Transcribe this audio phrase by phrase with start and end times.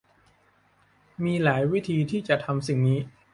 [1.23, 2.99] มีหลายวิธีที่จะทำสิ่งนี้